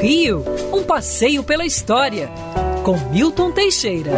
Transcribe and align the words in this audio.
Rio, 0.00 0.44
um 0.72 0.84
passeio 0.84 1.42
pela 1.42 1.66
história, 1.66 2.30
com 2.84 2.96
Milton 3.10 3.50
Teixeira. 3.50 4.12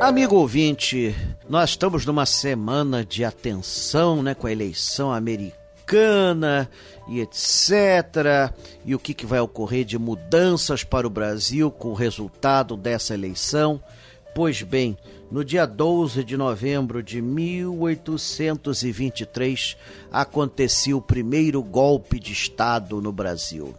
Amigo 0.00 0.36
ouvinte, 0.36 1.14
nós 1.48 1.70
estamos 1.70 2.04
numa 2.06 2.24
semana 2.24 3.04
de 3.04 3.24
atenção, 3.24 4.22
né, 4.22 4.32
com 4.34 4.46
a 4.46 4.52
eleição 4.52 5.12
americana 5.12 6.70
e 7.06 7.20
etc. 7.20 8.50
E 8.86 8.94
o 8.94 8.98
que, 8.98 9.12
que 9.12 9.26
vai 9.26 9.40
ocorrer 9.40 9.84
de 9.84 9.98
mudanças 9.98 10.82
para 10.82 11.06
o 11.06 11.10
Brasil 11.10 11.70
com 11.70 11.90
o 11.90 11.94
resultado 11.94 12.74
dessa 12.74 13.12
eleição? 13.12 13.78
Pois 14.34 14.62
bem, 14.62 14.96
no 15.30 15.44
dia 15.44 15.66
12 15.66 16.24
de 16.24 16.38
novembro 16.38 17.02
de 17.02 17.20
1823 17.20 19.76
aconteceu 20.10 20.96
o 20.96 21.02
primeiro 21.02 21.62
golpe 21.62 22.18
de 22.18 22.32
Estado 22.32 23.02
no 23.02 23.12
Brasil. 23.12 23.74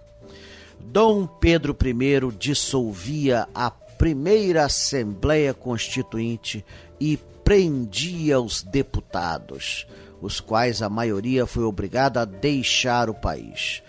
Dom 0.88 1.26
Pedro 1.26 1.76
I 1.84 2.38
dissolvia 2.38 3.50
a 3.54 3.70
primeira 3.70 4.66
Assembleia 4.66 5.54
Constituinte 5.54 6.64
e 7.00 7.18
prendia 7.44 8.40
os 8.40 8.62
deputados, 8.62 9.88
os 10.22 10.40
quais 10.40 10.82
a 10.82 10.90
maioria 10.90 11.46
foi 11.46 11.64
obrigada 11.64 12.22
a 12.22 12.26
deixar 12.26 13.10
o 13.10 13.14
país. 13.14 13.82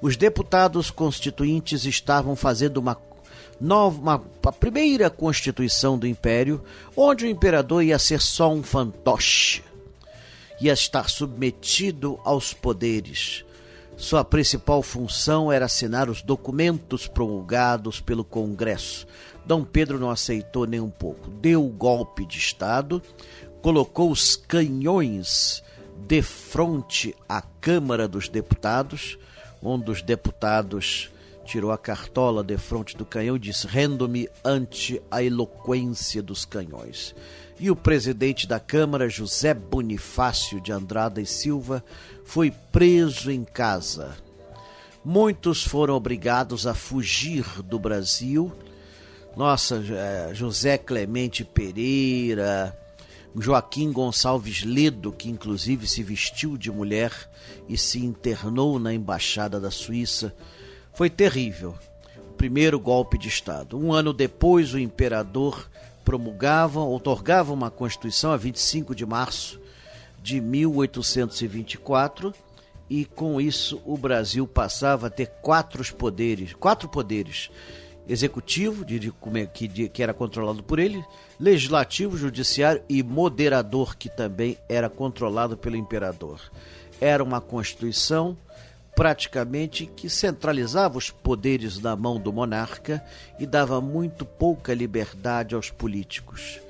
Os 0.00 0.16
deputados 0.16 0.90
constituintes 0.90 1.84
estavam 1.84 2.36
fazendo 2.36 2.78
uma 2.78 2.96
nova, 3.60 4.00
uma, 4.00 4.24
a 4.44 4.52
primeira 4.52 5.10
constituição 5.10 5.98
do 5.98 6.06
império, 6.06 6.62
onde 6.96 7.24
o 7.24 7.28
imperador 7.28 7.82
ia 7.82 7.98
ser 7.98 8.20
só 8.20 8.50
um 8.52 8.62
fantoche, 8.62 9.62
ia 10.60 10.72
estar 10.72 11.10
submetido 11.10 12.18
aos 12.24 12.54
poderes. 12.54 13.44
Sua 13.96 14.24
principal 14.24 14.82
função 14.82 15.52
era 15.52 15.66
assinar 15.66 16.10
os 16.10 16.20
documentos 16.20 17.06
promulgados 17.06 18.00
pelo 18.00 18.24
Congresso. 18.24 19.06
Dom 19.46 19.64
Pedro 19.64 20.00
não 20.00 20.10
aceitou 20.10 20.66
nem 20.66 20.80
um 20.80 20.90
pouco. 20.90 21.30
Deu 21.30 21.64
o 21.64 21.70
golpe 21.70 22.26
de 22.26 22.36
Estado, 22.36 23.00
colocou 23.62 24.10
os 24.10 24.34
canhões 24.34 25.62
de 25.96 26.20
frente 26.22 27.14
à 27.28 27.40
Câmara 27.40 28.08
dos 28.08 28.28
Deputados, 28.28 29.16
onde 29.62 29.90
os 29.90 30.02
deputados 30.02 31.10
tirou 31.44 31.70
a 31.70 31.78
cartola 31.78 32.42
de 32.42 32.56
frente 32.56 32.96
do 32.96 33.04
canhão 33.04 33.36
e 33.36 33.38
disse: 33.38 33.66
Rendo-me 33.66 34.28
ante 34.44 35.00
a 35.10 35.22
eloquência 35.22 36.22
dos 36.22 36.44
canhões. 36.44 37.14
E 37.60 37.70
o 37.70 37.76
presidente 37.76 38.48
da 38.48 38.58
Câmara, 38.58 39.08
José 39.08 39.54
Bonifácio 39.54 40.60
de 40.60 40.72
Andrada 40.72 41.20
e 41.20 41.26
Silva, 41.26 41.84
foi 42.24 42.50
preso 42.72 43.30
em 43.30 43.44
casa. 43.44 44.16
Muitos 45.04 45.62
foram 45.62 45.94
obrigados 45.94 46.66
a 46.66 46.74
fugir 46.74 47.44
do 47.62 47.78
Brasil. 47.78 48.50
Nossa, 49.36 49.76
é, 49.76 50.34
José 50.34 50.78
Clemente 50.78 51.44
Pereira, 51.44 52.76
Joaquim 53.36 53.92
Gonçalves 53.92 54.64
Ledo, 54.64 55.12
que 55.12 55.28
inclusive 55.28 55.86
se 55.86 56.02
vestiu 56.02 56.56
de 56.56 56.70
mulher 56.70 57.12
e 57.68 57.76
se 57.76 57.98
internou 57.98 58.78
na 58.78 58.94
embaixada 58.94 59.60
da 59.60 59.70
Suíça 59.70 60.34
foi 60.94 61.10
terrível. 61.10 61.74
O 62.30 62.32
primeiro 62.34 62.78
golpe 62.78 63.18
de 63.18 63.28
Estado. 63.28 63.78
Um 63.78 63.92
ano 63.92 64.12
depois, 64.12 64.72
o 64.72 64.78
imperador 64.78 65.68
promulgava, 66.04 66.80
otorgava 66.80 67.52
uma 67.52 67.70
Constituição 67.70 68.32
a 68.32 68.36
25 68.36 68.94
de 68.94 69.04
março 69.04 69.60
de 70.22 70.40
1824 70.40 72.32
e 72.88 73.04
com 73.04 73.40
isso 73.40 73.80
o 73.84 73.96
Brasil 73.96 74.46
passava 74.46 75.06
a 75.06 75.10
ter 75.10 75.26
quatro 75.42 75.82
poderes, 75.94 76.52
quatro 76.54 76.88
poderes: 76.88 77.50
executivo, 78.08 78.84
de, 78.84 79.12
é, 79.34 79.46
que, 79.46 79.88
que 79.88 80.02
era 80.02 80.12
controlado 80.12 80.62
por 80.62 80.78
ele, 80.78 81.04
legislativo, 81.40 82.16
judiciário 82.16 82.82
e 82.88 83.02
moderador, 83.02 83.96
que 83.96 84.08
também 84.08 84.58
era 84.68 84.90
controlado 84.90 85.56
pelo 85.56 85.76
imperador. 85.76 86.40
Era 87.00 87.24
uma 87.24 87.40
constituição 87.40 88.36
praticamente 88.94 89.86
que 89.86 90.08
centralizava 90.08 90.98
os 90.98 91.10
poderes 91.10 91.80
na 91.80 91.96
mão 91.96 92.18
do 92.18 92.32
monarca 92.32 93.04
e 93.38 93.46
dava 93.46 93.80
muito 93.80 94.24
pouca 94.24 94.72
liberdade 94.72 95.54
aos 95.54 95.70
políticos. 95.70 96.60